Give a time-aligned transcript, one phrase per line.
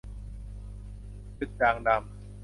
[1.37, 2.03] จุดด่างดำ